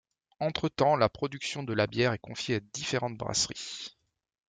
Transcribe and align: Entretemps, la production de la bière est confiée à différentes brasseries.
Entretemps, 0.39 0.95
la 0.95 1.09
production 1.09 1.61
de 1.61 1.73
la 1.73 1.85
bière 1.85 2.11
est 2.13 2.17
confiée 2.17 2.55
à 2.55 2.59
différentes 2.73 3.19
brasseries. 3.19 3.95